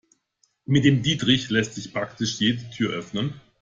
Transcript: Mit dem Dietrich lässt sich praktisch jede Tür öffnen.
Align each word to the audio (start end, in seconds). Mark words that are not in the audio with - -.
Mit 0.65 0.83
dem 0.83 1.03
Dietrich 1.03 1.51
lässt 1.51 1.75
sich 1.75 1.93
praktisch 1.93 2.39
jede 2.39 2.67
Tür 2.71 2.89
öffnen. 2.91 3.39